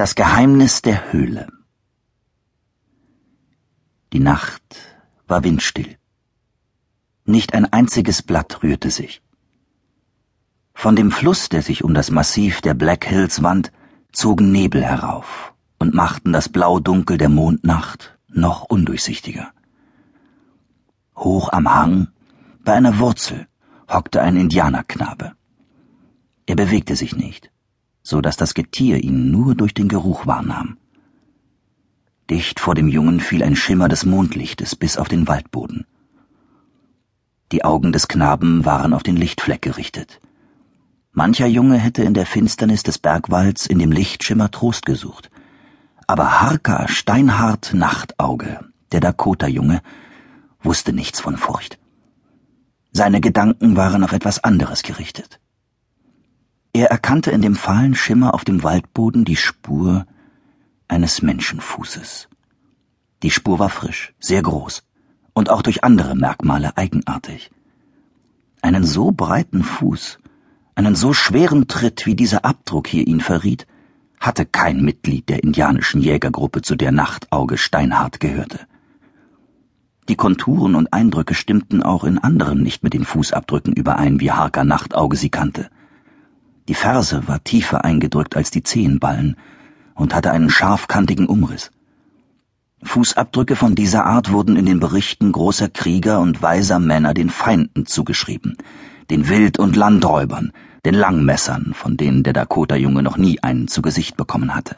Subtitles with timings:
[0.00, 1.46] Das Geheimnis der Höhle.
[4.14, 4.62] Die Nacht
[5.26, 5.98] war windstill.
[7.26, 9.20] Nicht ein einziges Blatt rührte sich.
[10.72, 13.72] Von dem Fluss, der sich um das Massiv der Black Hills wand,
[14.10, 19.52] zogen Nebel herauf und machten das Blaudunkel der Mondnacht noch undurchsichtiger.
[21.14, 22.08] Hoch am Hang,
[22.64, 23.48] bei einer Wurzel,
[23.86, 25.32] hockte ein Indianerknabe.
[26.46, 27.50] Er bewegte sich nicht
[28.10, 30.76] so dass das Getier ihn nur durch den Geruch wahrnahm.
[32.28, 35.86] Dicht vor dem Jungen fiel ein Schimmer des Mondlichtes bis auf den Waldboden.
[37.52, 40.20] Die Augen des Knaben waren auf den Lichtfleck gerichtet.
[41.12, 45.30] Mancher Junge hätte in der Finsternis des Bergwalds in dem Lichtschimmer Trost gesucht.
[46.08, 48.58] Aber Harka Steinhart Nachtauge,
[48.90, 49.82] der Dakota-Junge,
[50.60, 51.78] wusste nichts von Furcht.
[52.92, 55.40] Seine Gedanken waren auf etwas anderes gerichtet.
[56.80, 60.06] Er erkannte in dem fahlen Schimmer auf dem Waldboden die Spur
[60.88, 62.30] eines Menschenfußes.
[63.22, 64.82] Die Spur war frisch, sehr groß
[65.34, 67.50] und auch durch andere Merkmale eigenartig.
[68.62, 70.20] Einen so breiten Fuß,
[70.74, 73.66] einen so schweren Tritt, wie dieser Abdruck hier ihn verriet,
[74.18, 78.60] hatte kein Mitglied der indianischen Jägergruppe, zu der Nachtauge Steinhart gehörte.
[80.08, 84.64] Die Konturen und Eindrücke stimmten auch in anderen nicht mit den Fußabdrücken überein, wie Harker
[84.64, 85.68] Nachtauge sie kannte.
[86.68, 89.36] Die Ferse war tiefer eingedrückt als die Zehenballen
[89.94, 91.70] und hatte einen scharfkantigen Umriss.
[92.82, 97.86] Fußabdrücke von dieser Art wurden in den Berichten großer Krieger und weiser Männer den Feinden
[97.86, 98.56] zugeschrieben,
[99.10, 100.52] den Wild- und Landräubern,
[100.86, 104.76] den Langmessern, von denen der Dakota-Junge noch nie einen zu Gesicht bekommen hatte.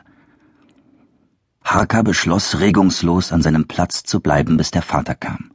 [1.65, 5.53] Harka beschloss, regungslos an seinem Platz zu bleiben, bis der Vater kam.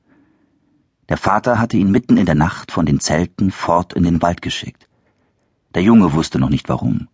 [1.10, 4.42] Der Vater hatte ihn mitten in der Nacht von den Zelten fort in den Wald
[4.42, 4.87] geschickt.
[5.78, 7.08] Der Junge wusste noch nicht warum.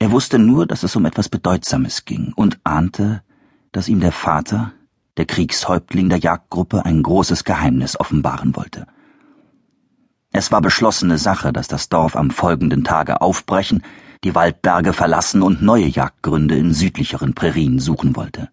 [0.00, 3.22] Er wusste nur, dass es um etwas Bedeutsames ging und ahnte,
[3.70, 4.72] dass ihm der Vater,
[5.16, 8.88] der Kriegshäuptling der Jagdgruppe, ein großes Geheimnis offenbaren wollte.
[10.32, 13.84] Es war beschlossene Sache, dass das Dorf am folgenden Tage aufbrechen,
[14.24, 18.48] die Waldberge verlassen und neue Jagdgründe in südlicheren Prärien suchen wollte.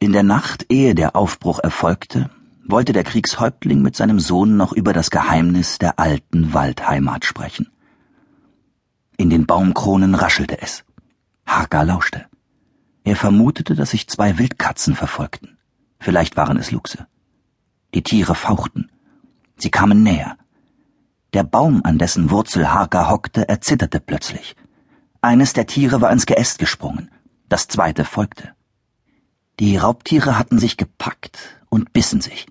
[0.00, 2.28] In der Nacht, ehe der Aufbruch erfolgte,
[2.62, 7.68] wollte der Kriegshäuptling mit seinem Sohn noch über das Geheimnis der alten Waldheimat sprechen.
[9.16, 10.84] In den Baumkronen raschelte es.
[11.46, 12.26] Harka lauschte.
[13.04, 15.56] Er vermutete, dass sich zwei Wildkatzen verfolgten.
[15.98, 17.06] Vielleicht waren es Luchse.
[17.94, 18.90] Die Tiere fauchten.
[19.56, 20.36] Sie kamen näher.
[21.32, 24.54] Der Baum, an dessen Wurzel Harka hockte, erzitterte plötzlich.
[25.22, 27.10] Eines der Tiere war ins Geäst gesprungen.
[27.48, 28.52] Das zweite folgte.
[29.60, 31.38] Die Raubtiere hatten sich gepackt
[31.70, 32.46] und bissen sich.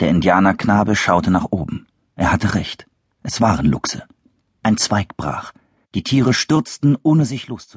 [0.00, 1.86] Der Indianerknabe schaute nach oben.
[2.16, 2.86] Er hatte recht.
[3.22, 4.04] Es waren Luchse.
[4.66, 5.52] Ein Zweig brach.
[5.94, 7.72] Die Tiere stürzten, ohne sich loszulassen.